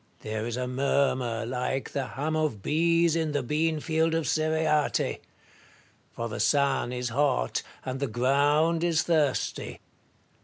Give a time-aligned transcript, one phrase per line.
[0.01, 0.23] Marius.
[0.31, 5.19] There is a murmur like the hum of bees in the bean field of Cereate;
[6.11, 9.79] for the sun is hot, and the ground is thirsty.